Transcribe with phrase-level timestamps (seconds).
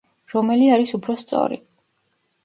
[0.33, 1.59] რომელი არის უფრო სწორი?